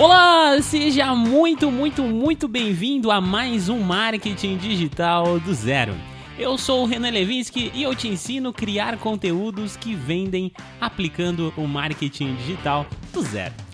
[0.00, 5.92] Olá, seja muito, muito, muito bem-vindo a mais um Marketing Digital do Zero.
[6.38, 11.52] Eu sou o Renan Levinsky e eu te ensino a criar conteúdos que vendem aplicando
[11.56, 13.67] o marketing digital do zero.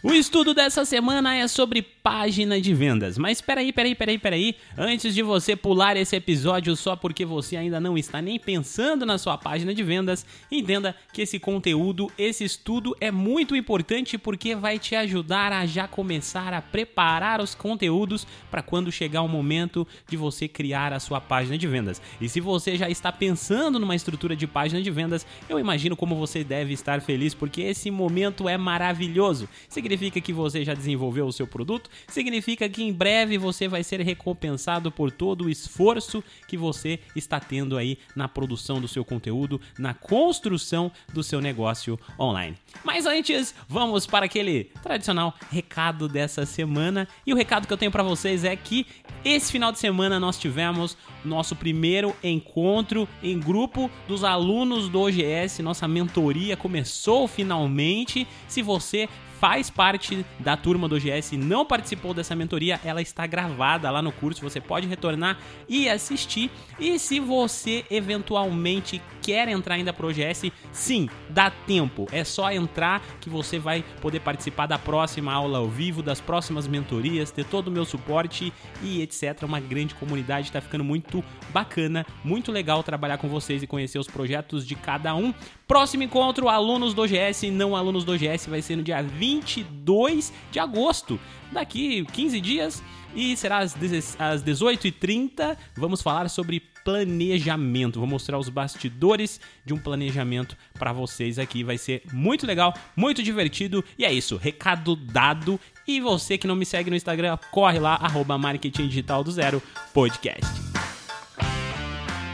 [0.00, 3.18] O estudo dessa semana é sobre página de vendas.
[3.18, 4.54] Mas peraí, peraí, peraí, peraí.
[4.76, 9.18] Antes de você pular esse episódio só porque você ainda não está nem pensando na
[9.18, 14.78] sua página de vendas, entenda que esse conteúdo, esse estudo é muito importante porque vai
[14.78, 20.16] te ajudar a já começar a preparar os conteúdos para quando chegar o momento de
[20.16, 22.00] você criar a sua página de vendas.
[22.20, 26.14] E se você já está pensando numa estrutura de página de vendas, eu imagino como
[26.14, 29.48] você deve estar feliz porque esse momento é maravilhoso.
[29.96, 34.90] Que você já desenvolveu o seu produto, significa que em breve você vai ser recompensado
[34.90, 39.94] por todo o esforço que você está tendo aí na produção do seu conteúdo, na
[39.94, 42.56] construção do seu negócio online.
[42.84, 47.08] Mas antes, vamos para aquele tradicional recado dessa semana.
[47.26, 48.86] E o recado que eu tenho para vocês é que
[49.24, 55.62] esse final de semana nós tivemos nosso primeiro encontro em grupo dos alunos do OGS.
[55.62, 58.26] Nossa mentoria começou finalmente.
[58.46, 59.08] Se você
[59.40, 64.02] faz parte da turma do OGS e não participou dessa mentoria, ela está gravada lá
[64.02, 66.50] no curso, você pode retornar e assistir.
[66.78, 72.06] E se você eventualmente quer entrar ainda pro OGS, sim, dá tempo.
[72.10, 76.66] É só entrar que você vai poder participar da próxima aula ao vivo, das próximas
[76.66, 78.52] mentorias, ter todo o meu suporte
[78.82, 79.42] e etc.
[79.42, 84.06] Uma grande comunidade, está ficando muito bacana, muito legal trabalhar com vocês e conhecer os
[84.06, 85.32] projetos de cada um.
[85.66, 90.58] Próximo encontro, alunos do OGS, não alunos do OGS, vai ser no dia 22 de
[90.58, 91.20] agosto,
[91.52, 92.82] daqui 15 dias,
[93.14, 95.56] e será às 18h30.
[95.76, 97.98] Vamos falar sobre planejamento.
[97.98, 101.62] Vou mostrar os bastidores de um planejamento para vocês aqui.
[101.62, 103.84] Vai ser muito legal, muito divertido.
[103.98, 105.60] E é isso, recado dado.
[105.86, 109.62] E você que não me segue no Instagram, corre lá, arroba Marketing Digital do Zero
[109.92, 110.67] Podcast.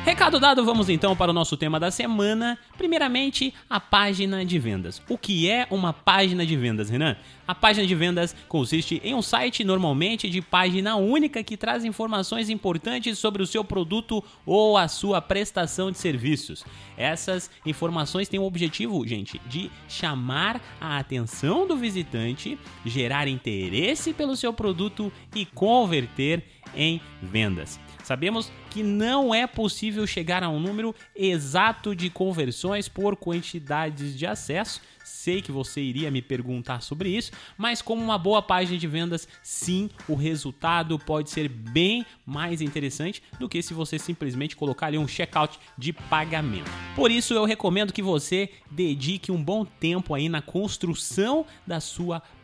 [0.04, 2.59] Recado dado, vamos então para o nosso tema da semana.
[2.76, 5.00] Primeiramente, a página de vendas.
[5.09, 7.16] O que é uma página de vendas, Renan?
[7.48, 12.50] A página de vendas consiste em um site normalmente de página única que traz informações
[12.50, 16.66] importantes sobre o seu produto ou a sua prestação de serviços.
[16.98, 24.36] Essas informações têm o objetivo, gente, de chamar a atenção do visitante, gerar interesse pelo
[24.36, 26.44] seu produto e converter
[26.76, 27.81] em vendas.
[28.04, 34.26] Sabemos que não é possível chegar a um número exato de conversões por quantidades de
[34.26, 34.82] acesso.
[35.03, 39.26] Sei que você iria me perguntar sobre isso, mas como uma boa página de vendas,
[39.42, 44.98] sim, o resultado pode ser bem mais interessante do que se você simplesmente colocar ali
[44.98, 46.71] um checkout de pagamento.
[46.94, 52.21] Por isso eu recomendo que você dedique um bom tempo aí na construção da sua
[52.21, 52.44] página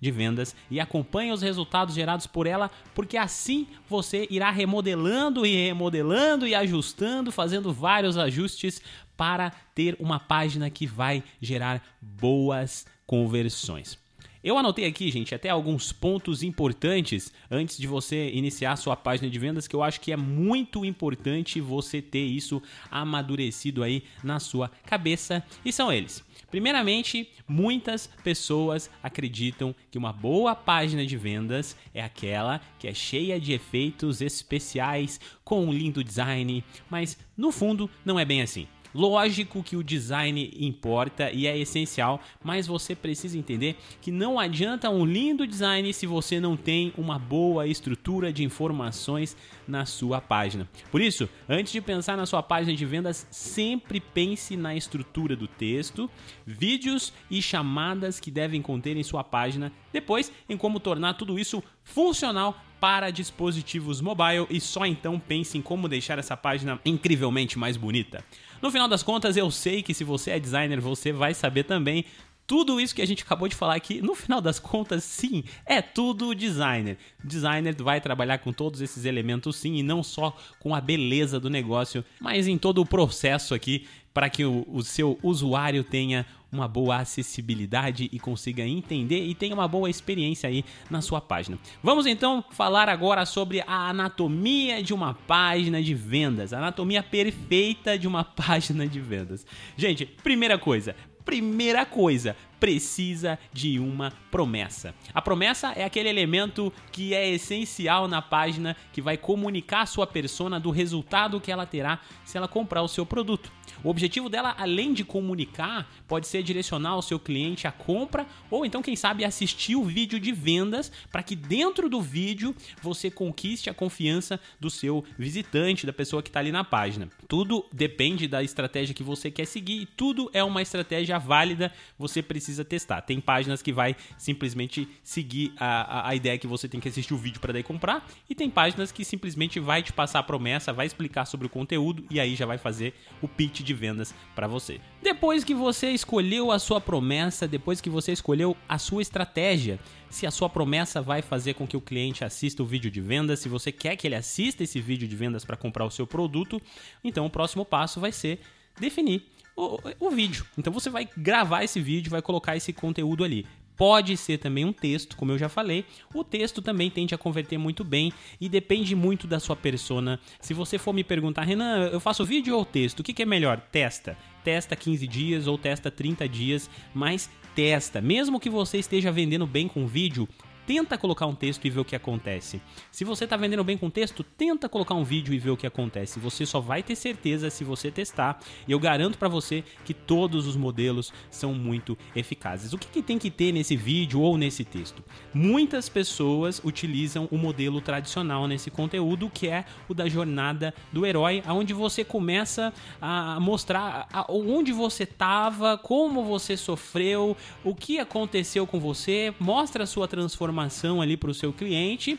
[0.00, 5.54] de vendas e acompanhe os resultados gerados por ela, porque assim você irá remodelando e
[5.54, 8.82] remodelando e ajustando, fazendo vários ajustes
[9.16, 13.98] para ter uma página que vai gerar boas conversões.
[14.42, 19.38] Eu anotei aqui, gente, até alguns pontos importantes antes de você iniciar sua página de
[19.38, 24.70] vendas que eu acho que é muito importante você ter isso amadurecido aí na sua
[24.86, 25.44] cabeça.
[25.62, 32.62] E são eles: Primeiramente, muitas pessoas acreditam que uma boa página de vendas é aquela
[32.78, 38.24] que é cheia de efeitos especiais, com um lindo design, mas no fundo não é
[38.24, 38.66] bem assim.
[38.94, 44.90] Lógico que o design importa e é essencial, mas você precisa entender que não adianta
[44.90, 49.36] um lindo design se você não tem uma boa estrutura de informações
[49.66, 50.68] na sua página.
[50.90, 55.46] Por isso, antes de pensar na sua página de vendas, sempre pense na estrutura do
[55.46, 56.10] texto,
[56.44, 61.62] vídeos e chamadas que devem conter em sua página, depois em como tornar tudo isso
[61.84, 67.76] funcional para dispositivos mobile e só então pense em como deixar essa página incrivelmente mais
[67.76, 68.24] bonita.
[68.62, 72.04] No final das contas, eu sei que se você é designer, você vai saber também
[72.50, 75.80] tudo isso que a gente acabou de falar aqui, no final das contas, sim, é
[75.80, 76.98] tudo designer.
[77.22, 81.48] Designer vai trabalhar com todos esses elementos, sim, e não só com a beleza do
[81.48, 86.66] negócio, mas em todo o processo aqui para que o, o, seu usuário tenha uma
[86.66, 91.56] boa acessibilidade e consiga entender e tenha uma boa experiência aí na sua página.
[91.80, 97.96] Vamos então falar agora sobre a anatomia de uma página de vendas, a anatomia perfeita
[97.96, 99.46] de uma página de vendas.
[99.76, 104.94] Gente, primeira coisa, primeira coisa, precisa de uma promessa.
[105.14, 110.06] A promessa é aquele elemento que é essencial na página que vai comunicar a sua
[110.06, 113.50] persona do resultado que ela terá se ela comprar o seu produto.
[113.82, 118.66] O objetivo dela, além de comunicar, pode ser direcionar o seu cliente à compra ou
[118.66, 123.70] então, quem sabe, assistir o vídeo de vendas para que dentro do vídeo você conquiste
[123.70, 127.08] a confiança do seu visitante, da pessoa que está ali na página.
[127.26, 132.22] Tudo depende da estratégia que você quer seguir e tudo é uma estratégia válida, você
[132.22, 133.00] precisa testar.
[133.02, 137.14] Tem páginas que vai simplesmente seguir a, a, a ideia que você tem que assistir
[137.14, 140.72] o vídeo para daí comprar e tem páginas que simplesmente vai te passar a promessa,
[140.72, 144.46] vai explicar sobre o conteúdo e aí já vai fazer o pitch de vendas para
[144.46, 144.80] você.
[145.02, 150.26] Depois que você escolheu a sua promessa, depois que você escolheu a sua estratégia, se
[150.26, 153.48] a sua promessa vai fazer com que o cliente assista o vídeo de vendas, se
[153.48, 156.60] você quer que ele assista esse vídeo de vendas para comprar o seu produto,
[157.02, 158.40] então o próximo passo vai ser
[158.78, 159.22] definir
[159.60, 160.46] o, o, vídeo.
[160.56, 163.46] Então você vai gravar esse vídeo, vai colocar esse conteúdo ali.
[163.76, 165.86] Pode ser também um texto, como eu já falei.
[166.14, 170.20] O texto também tende a converter muito bem e depende muito da sua persona.
[170.38, 173.00] Se você for me perguntar, Renan, eu faço vídeo ou texto?
[173.00, 173.58] O que, que é melhor?
[173.72, 174.18] Testa.
[174.44, 178.02] Testa 15 dias ou testa 30 dias, mas testa.
[178.02, 180.28] Mesmo que você esteja vendendo bem com vídeo,
[180.70, 182.62] tenta colocar um texto e ver o que acontece.
[182.92, 185.66] Se você está vendendo bem com texto, tenta colocar um vídeo e ver o que
[185.66, 186.20] acontece.
[186.20, 188.38] Você só vai ter certeza se você testar.
[188.68, 192.72] E eu garanto para você que todos os modelos são muito eficazes.
[192.72, 195.02] O que, que tem que ter nesse vídeo ou nesse texto?
[195.34, 201.42] Muitas pessoas utilizam o modelo tradicional nesse conteúdo, que é o da jornada do herói,
[201.48, 202.72] onde você começa
[203.02, 209.86] a mostrar onde você estava, como você sofreu, o que aconteceu com você, mostra a
[209.86, 212.18] sua transformação informação ali para o seu cliente.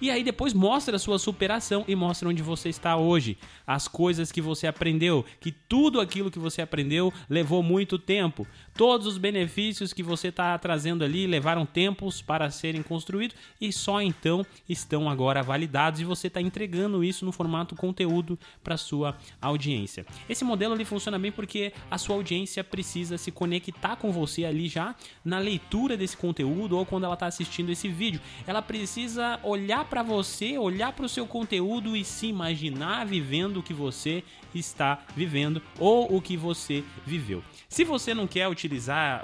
[0.00, 4.32] E aí depois mostra a sua superação e mostra onde você está hoje, as coisas
[4.32, 8.44] que você aprendeu, que tudo aquilo que você aprendeu levou muito tempo,
[8.74, 14.00] todos os benefícios que você está trazendo ali levaram tempos para serem construídos e só
[14.00, 20.06] então estão agora validados e você está entregando isso no formato conteúdo para sua audiência.
[20.28, 24.68] Esse modelo ali funciona bem porque a sua audiência precisa se conectar com você ali
[24.68, 24.94] já
[25.24, 28.20] na leitura desse conteúdo ou quando ela está assistindo esse vídeo.
[28.46, 33.62] Ela precisa olhar para você, olhar para o seu conteúdo e se imaginar vivendo o
[33.62, 37.42] que você está vivendo ou o que você viveu.
[37.68, 38.61] Se você não quer utilizar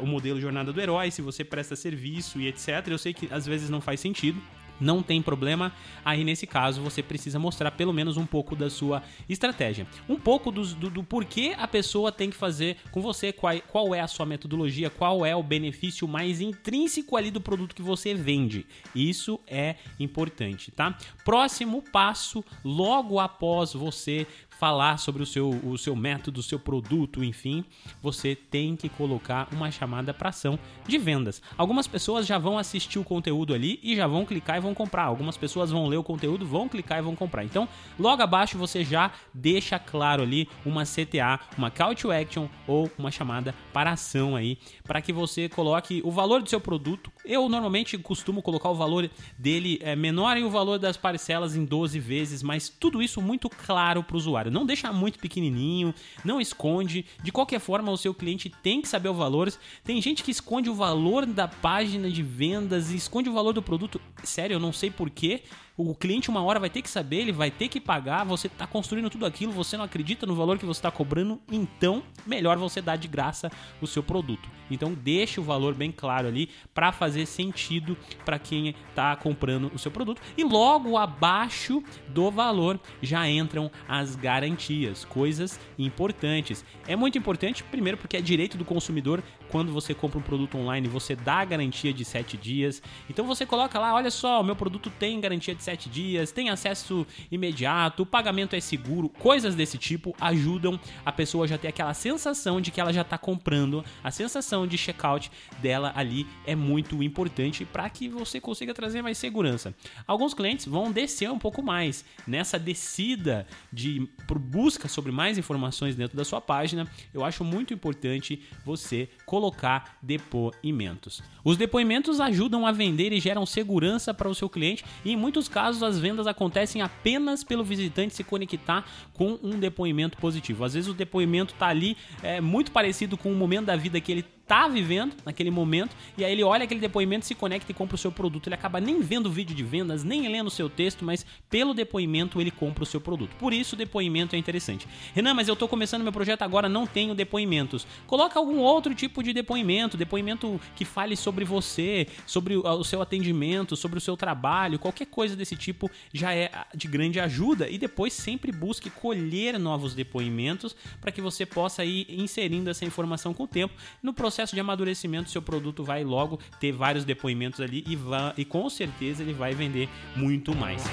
[0.00, 3.46] o modelo Jornada do Herói, se você presta serviço e etc., eu sei que às
[3.46, 4.40] vezes não faz sentido
[4.80, 5.72] não tem problema.
[6.04, 10.50] Aí nesse caso você precisa mostrar pelo menos um pouco da sua estratégia, um pouco
[10.50, 14.06] do, do, do porquê a pessoa tem que fazer com você, qual, qual é a
[14.06, 18.66] sua metodologia, qual é o benefício mais intrínseco ali do produto que você vende.
[18.94, 20.96] Isso é importante, tá?
[21.24, 24.26] Próximo passo, logo após você
[24.58, 27.64] falar sobre o seu, o seu método, o seu produto, enfim,
[28.02, 31.40] você tem que colocar uma chamada para ação de vendas.
[31.56, 35.04] Algumas pessoas já vão assistir o conteúdo ali e já vão clicar e vão comprar.
[35.04, 37.44] Algumas pessoas vão ler o conteúdo, vão clicar e vão comprar.
[37.44, 37.68] Então,
[37.98, 43.12] logo abaixo você já deixa claro ali uma CTA, uma call to action ou uma
[43.12, 47.12] chamada para ação aí, para que você coloque o valor do seu produto.
[47.24, 49.08] Eu normalmente costumo colocar o valor
[49.38, 53.48] dele é, menor e o valor das parcelas em 12 vezes, mas tudo isso muito
[53.48, 54.47] claro para o usuário.
[54.50, 57.04] Não deixa muito pequenininho, não esconde.
[57.22, 59.52] De qualquer forma, o seu cliente tem que saber o valor.
[59.84, 64.00] Tem gente que esconde o valor da página de vendas esconde o valor do produto.
[64.22, 65.42] Sério, eu não sei porquê.
[65.80, 68.66] O cliente uma hora vai ter que saber, ele vai ter que pagar, você está
[68.66, 72.82] construindo tudo aquilo, você não acredita no valor que você está cobrando, então melhor você
[72.82, 73.48] dar de graça
[73.80, 74.48] o seu produto.
[74.68, 79.78] Então deixe o valor bem claro ali para fazer sentido para quem está comprando o
[79.78, 80.20] seu produto.
[80.36, 86.64] E logo abaixo do valor já entram as garantias, coisas importantes.
[86.88, 90.88] É muito importante, primeiro, porque é direito do consumidor quando você compra um produto online,
[90.88, 92.82] você dá a garantia de 7 dias.
[93.08, 96.48] Então você coloca lá, olha só, o meu produto tem garantia de 7 dias, tem
[96.48, 101.92] acesso imediato, o pagamento é seguro, coisas desse tipo ajudam a pessoa já ter aquela
[101.92, 107.02] sensação de que ela já está comprando, a sensação de checkout dela ali é muito
[107.02, 109.74] importante para que você consiga trazer mais segurança.
[110.06, 114.08] Alguns clientes vão descer um pouco mais nessa descida de
[114.40, 116.88] busca sobre mais informações dentro da sua página.
[117.12, 121.22] Eu acho muito importante você colocar depoimentos.
[121.44, 125.46] Os depoimentos ajudam a vender e geram segurança para o seu cliente e em muitos
[125.46, 130.62] casos casos, as vendas acontecem apenas pelo visitante se conectar com um depoimento positivo.
[130.62, 134.12] Às vezes o depoimento está ali é, muito parecido com o momento da vida que
[134.12, 137.94] ele tá vivendo naquele momento, e aí ele olha aquele depoimento, se conecta e compra
[137.94, 138.48] o seu produto.
[138.48, 141.74] Ele acaba nem vendo o vídeo de vendas, nem lendo o seu texto, mas pelo
[141.74, 143.36] depoimento ele compra o seu produto.
[143.36, 144.88] Por isso o depoimento é interessante.
[145.14, 147.86] Renan, mas eu tô começando meu projeto agora, não tenho depoimentos.
[148.06, 153.76] Coloca algum outro tipo de depoimento, depoimento que fale sobre você, sobre o seu atendimento,
[153.76, 158.14] sobre o seu trabalho, qualquer coisa desse tipo já é de grande ajuda e depois
[158.14, 163.46] sempre busque colher novos depoimentos para que você possa ir inserindo essa informação com o
[163.46, 163.74] tempo.
[164.02, 167.98] No processo de amadurecimento, seu produto vai logo ter vários depoimentos ali e,
[168.40, 170.84] e com certeza ele vai vender muito mais.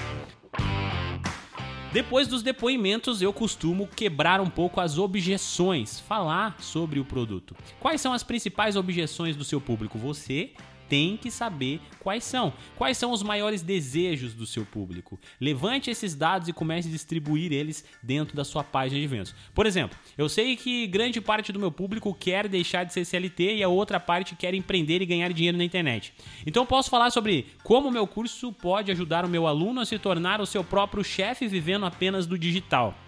[1.96, 7.56] Depois dos depoimentos, eu costumo quebrar um pouco as objeções, falar sobre o produto.
[7.80, 9.98] Quais são as principais objeções do seu público?
[9.98, 10.52] Você
[10.88, 12.54] tem que saber quais são.
[12.76, 15.20] Quais são os maiores desejos do seu público.
[15.40, 19.36] Levante esses dados e comece a distribuir eles dentro da sua página de vendas.
[19.54, 23.56] Por exemplo, eu sei que grande parte do meu público quer deixar de ser CLT
[23.56, 26.14] e a outra parte quer empreender e ganhar dinheiro na internet.
[26.46, 29.98] Então posso falar sobre como o meu curso pode ajudar o meu aluno a se
[30.00, 33.05] tornar o seu próprio chefe vivendo apenas do digital.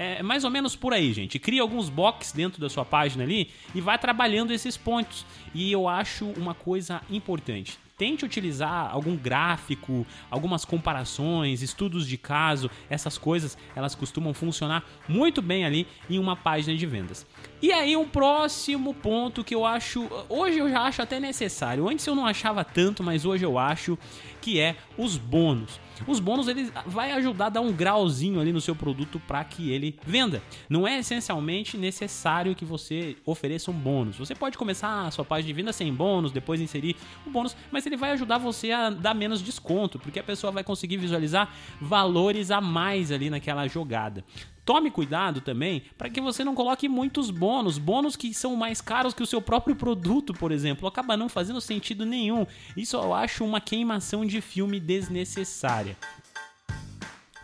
[0.00, 1.40] É mais ou menos por aí, gente.
[1.40, 5.26] Cria alguns boxes dentro da sua página ali e vai trabalhando esses pontos.
[5.52, 12.70] E eu acho uma coisa importante tente utilizar algum gráfico, algumas comparações, estudos de caso,
[12.88, 17.26] essas coisas, elas costumam funcionar muito bem ali em uma página de vendas.
[17.60, 21.88] E aí um próximo ponto que eu acho, hoje eu já acho até necessário.
[21.88, 23.98] Antes eu não achava tanto, mas hoje eu acho
[24.40, 25.80] que é os bônus.
[26.06, 29.70] Os bônus ele vai ajudar a dar um grauzinho ali no seu produto para que
[29.70, 30.42] ele venda.
[30.68, 34.16] Não é essencialmente necessário que você ofereça um bônus.
[34.16, 37.86] Você pode começar a sua página de venda sem bônus, depois inserir o bônus, mas
[37.86, 42.50] ele vai ajudar você a dar menos desconto, porque a pessoa vai conseguir visualizar valores
[42.50, 44.24] a mais ali naquela jogada.
[44.68, 49.14] Tome cuidado também para que você não coloque muitos bônus, bônus que são mais caros
[49.14, 52.46] que o seu próprio produto, por exemplo, acaba não fazendo sentido nenhum.
[52.76, 55.96] Isso eu acho uma queimação de filme desnecessária.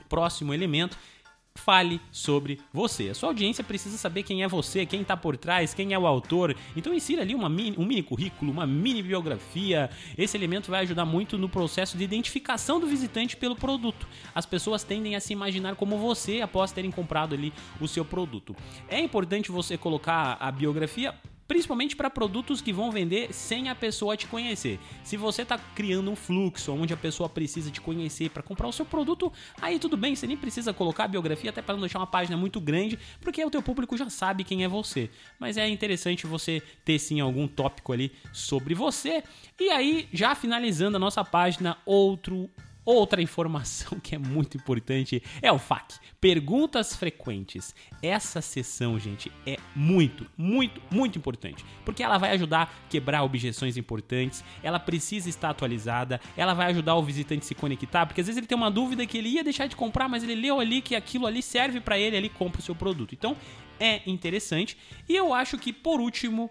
[0.07, 0.99] Próximo elemento
[1.65, 3.09] fale sobre você.
[3.09, 6.07] A sua audiência precisa saber quem é você, quem está por trás, quem é o
[6.07, 6.55] autor.
[6.77, 9.89] Então insira ali uma mini, um mini currículo, uma mini biografia.
[10.19, 14.07] Esse elemento vai ajudar muito no processo de identificação do visitante pelo produto.
[14.35, 18.55] As pessoas tendem a se imaginar como você após terem comprado ali o seu produto.
[18.87, 21.15] É importante você colocar a biografia
[21.47, 24.79] principalmente para produtos que vão vender sem a pessoa te conhecer.
[25.03, 28.73] Se você está criando um fluxo onde a pessoa precisa te conhecer para comprar o
[28.73, 31.99] seu produto, aí tudo bem, você nem precisa colocar a biografia até para não deixar
[31.99, 35.11] uma página muito grande, porque o teu público já sabe quem é você.
[35.39, 39.23] Mas é interessante você ter sim algum tópico ali sobre você.
[39.59, 42.51] E aí, já finalizando a nossa página, outro
[42.85, 47.75] Outra informação que é muito importante é o FAQ, perguntas frequentes.
[48.03, 53.77] Essa sessão, gente, é muito, muito, muito importante, porque ela vai ajudar a quebrar objeções
[53.77, 58.27] importantes, ela precisa estar atualizada, ela vai ajudar o visitante a se conectar, porque às
[58.27, 60.83] vezes ele tem uma dúvida que ele ia deixar de comprar, mas ele leu ali
[60.83, 63.15] que aquilo ali serve para ele, ele compra o seu produto.
[63.15, 63.37] Então,
[63.81, 64.77] é interessante.
[65.09, 66.51] E eu acho que por último,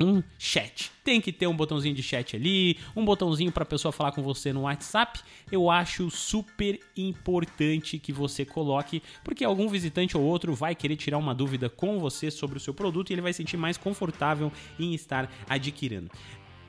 [0.00, 0.90] um chat.
[1.04, 4.22] Tem que ter um botãozinho de chat ali, um botãozinho para a pessoa falar com
[4.22, 5.20] você no WhatsApp.
[5.52, 11.18] Eu acho super importante que você coloque, porque algum visitante ou outro vai querer tirar
[11.18, 14.94] uma dúvida com você sobre o seu produto e ele vai sentir mais confortável em
[14.94, 16.10] estar adquirindo.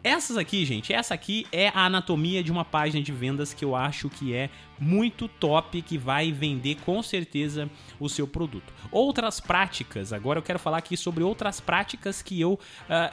[0.04, 3.76] Essas aqui, gente, essa aqui é a anatomia de uma página de vendas que eu
[3.76, 8.74] acho que é muito top, que vai vender com certeza o seu produto.
[8.92, 12.60] Outras práticas, agora eu quero falar aqui sobre outras práticas que eu uh,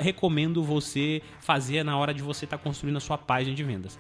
[0.03, 3.99] recomendo você fazer na hora de você estar tá construindo a sua página de vendas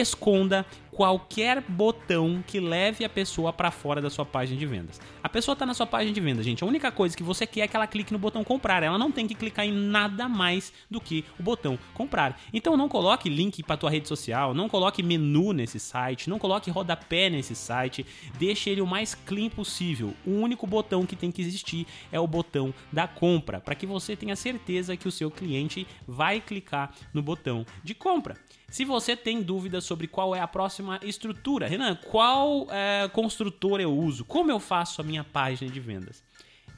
[0.00, 5.00] esconda qualquer botão que leve a pessoa para fora da sua página de vendas.
[5.22, 6.62] A pessoa está na sua página de vendas, gente.
[6.62, 8.82] A única coisa que você quer é que ela clique no botão comprar.
[8.82, 12.40] Ela não tem que clicar em nada mais do que o botão comprar.
[12.52, 16.70] Então não coloque link para tua rede social, não coloque menu nesse site, não coloque
[16.70, 18.06] rodapé nesse site.
[18.38, 20.14] Deixe ele o mais clean possível.
[20.24, 24.14] O único botão que tem que existir é o botão da compra, para que você
[24.14, 28.36] tenha certeza que o seu cliente vai clicar no botão de compra.
[28.68, 33.96] Se você tem dúvidas sobre qual é a próxima estrutura, Renan, qual é, construtor eu
[33.96, 34.24] uso?
[34.24, 36.22] Como eu faço a minha página de vendas?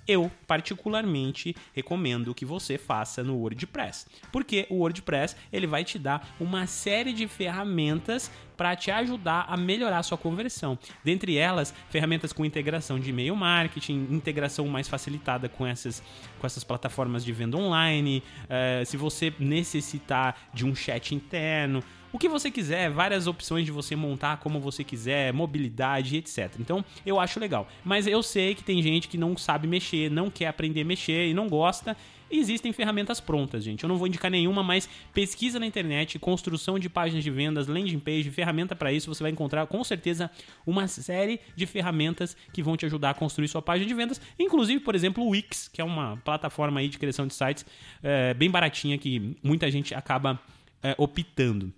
[0.07, 6.35] eu particularmente recomendo que você faça no WordPress, porque o WordPress ele vai te dar
[6.39, 10.79] uma série de ferramentas para te ajudar a melhorar a sua conversão.
[11.05, 16.03] Dentre elas, ferramentas com integração de e-mail marketing, integração mais facilitada com essas,
[16.39, 18.23] com essas plataformas de venda online.
[18.45, 21.83] Uh, se você necessitar de um chat interno,
[22.17, 26.51] o que você quiser, várias opções de você montar como você quiser, mobilidade, etc.
[26.59, 27.69] Então, eu acho legal.
[27.85, 31.29] Mas eu sei que tem gente que não sabe mexer, não quer aprender a mexer
[31.29, 31.95] e não gosta.
[32.31, 33.85] existem ferramentas prontas, gente.
[33.85, 37.99] Eu não vou indicar nenhuma, mas pesquisa na internet, construção de páginas de vendas, landing
[37.99, 40.31] page, ferramenta para isso, você vai encontrar com certeza
[40.67, 44.81] uma série de ferramentas que vão te ajudar a construir sua página de vendas, inclusive,
[44.81, 47.67] por exemplo, o Wix, que é uma plataforma aí de criação de sites
[48.03, 50.41] é, bem baratinha que muita gente acaba
[50.83, 51.73] é, optando.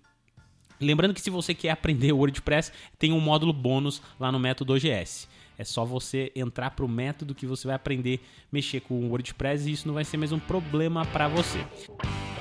[0.80, 5.28] Lembrando que se você quer aprender WordPress, tem um módulo bônus lá no método OGS.
[5.56, 8.20] É só você entrar para o método que você vai aprender
[8.50, 11.58] mexer com o WordPress e isso não vai ser mais um problema para você.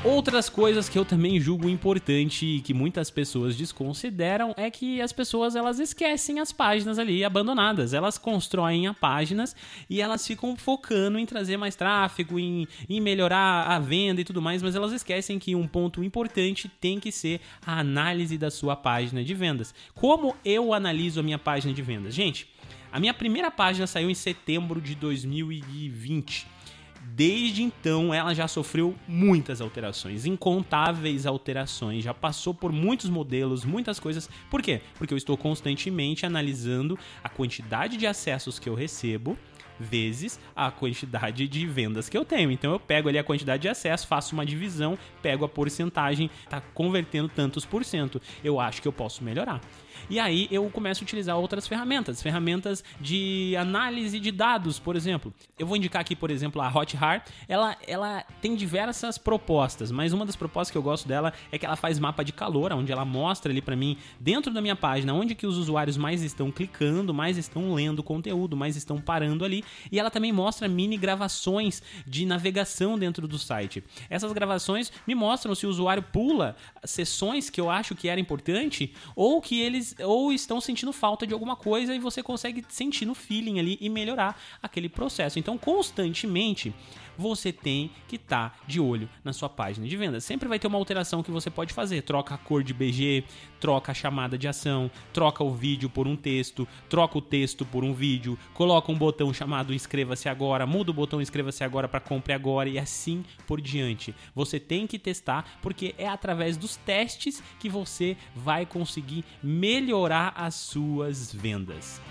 [0.04, 5.12] Outras coisas que eu também julgo importante e que muitas pessoas desconsideram é que as
[5.12, 7.94] pessoas elas esquecem as páginas ali abandonadas.
[7.94, 9.56] Elas constroem a páginas
[9.89, 14.42] e elas ficam focando em trazer mais tráfego, em, em melhorar a venda e tudo
[14.42, 18.75] mais, mas elas esquecem que um ponto importante tem que ser a análise da sua
[18.75, 19.74] página de vendas.
[19.96, 22.13] Como eu analiso a minha página de vendas?
[22.13, 22.48] Gente,
[22.92, 26.57] a minha primeira página saiu em setembro de 2020.
[27.01, 34.00] Desde então, ela já sofreu muitas alterações, incontáveis alterações, já passou por muitos modelos, muitas
[34.00, 34.30] coisas.
[34.51, 34.82] Por quê?
[34.98, 39.38] Porque eu estou constantemente analisando a quantidade de acessos que eu recebo
[39.79, 42.51] vezes a quantidade de vendas que eu tenho.
[42.51, 46.62] Então eu pego ali a quantidade de acesso, faço uma divisão, pego a porcentagem, tá
[46.74, 48.22] convertendo tantos por cento.
[48.43, 49.62] Eu acho que eu posso melhorar.
[50.10, 55.34] E aí eu começo a utilizar outras ferramentas, ferramentas de análise de dados, por exemplo.
[55.60, 57.25] Eu vou indicar aqui, por exemplo, a Hotjar.
[57.48, 61.65] Ela, ela tem diversas propostas, mas uma das propostas que eu gosto dela é que
[61.65, 65.13] ela faz mapa de calor, onde ela mostra ali para mim, dentro da minha página,
[65.13, 69.63] onde que os usuários mais estão clicando, mais estão lendo conteúdo, mais estão parando ali.
[69.92, 73.84] E ela também mostra mini gravações de navegação dentro do site.
[74.10, 78.94] Essas gravações me mostram se o usuário pula sessões que eu acho que era importante
[79.16, 83.16] ou que eles ou estão sentindo falta de alguma coisa e você consegue sentir no
[83.16, 85.40] feeling ali e melhorar aquele processo.
[85.40, 86.74] Então, constantemente
[87.18, 90.22] você tem que estar tá de olho na sua página de venda.
[90.22, 92.04] Sempre vai ter uma alteração que você pode fazer.
[92.04, 93.24] Troca a cor de BG,
[93.60, 97.84] troca a chamada de ação, troca o vídeo por um texto, troca o texto por
[97.84, 102.34] um vídeo, coloca um botão chamado inscreva-se agora, muda o botão inscreva-se agora para compre
[102.34, 104.14] agora e assim por diante.
[104.34, 110.56] Você tem que testar porque é através dos testes que você vai conseguir melhorar as
[110.56, 112.02] suas vendas.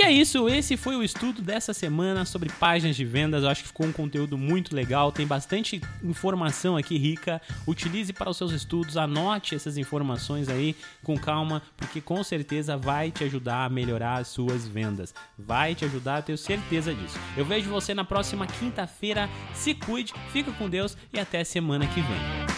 [0.00, 3.42] E é isso, esse foi o estudo dessa semana sobre páginas de vendas.
[3.42, 7.38] Eu acho que ficou um conteúdo muito legal, tem bastante informação aqui rica.
[7.66, 10.74] Utilize para os seus estudos, anote essas informações aí
[11.04, 15.14] com calma, porque com certeza vai te ajudar a melhorar as suas vendas.
[15.38, 17.18] Vai te ajudar, tenho certeza disso.
[17.36, 19.28] Eu vejo você na próxima quinta-feira.
[19.52, 22.49] Se cuide, fica com Deus e até semana que vem.